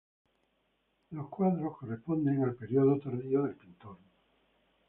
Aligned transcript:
Los 1.11 1.29
cuadros 1.29 1.77
corresponden 1.77 2.41
al 2.43 2.55
periodo 2.55 2.97
tardío 2.97 3.43
del 3.43 3.53
pintor. 3.53 3.97